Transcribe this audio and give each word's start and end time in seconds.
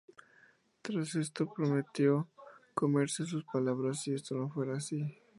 Tras 0.81 1.13
esto 1.13 1.53
prometió 1.53 2.27
comerse 2.73 3.23
sus 3.27 3.43
palabras 3.45 4.01
si 4.01 4.15
esto 4.15 4.33
no 4.33 4.49
fuera 4.49 4.77
así. 4.77 5.15